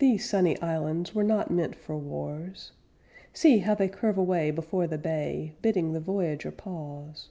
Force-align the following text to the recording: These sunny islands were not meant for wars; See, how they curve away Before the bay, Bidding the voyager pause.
These 0.00 0.28
sunny 0.28 0.60
islands 0.60 1.14
were 1.14 1.24
not 1.24 1.50
meant 1.50 1.74
for 1.74 1.96
wars; 1.96 2.72
See, 3.32 3.60
how 3.60 3.74
they 3.74 3.88
curve 3.88 4.18
away 4.18 4.50
Before 4.50 4.86
the 4.86 4.98
bay, 4.98 5.54
Bidding 5.62 5.94
the 5.94 6.00
voyager 6.00 6.50
pause. 6.50 7.30